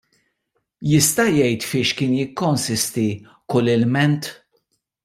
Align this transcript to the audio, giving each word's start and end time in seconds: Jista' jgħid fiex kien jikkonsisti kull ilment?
Jista' 0.91 1.25
jgħid 1.35 1.67
fiex 1.73 1.99
kien 2.01 2.17
jikkonsisti 2.23 3.07
kull 3.55 3.75
ilment? 3.79 4.35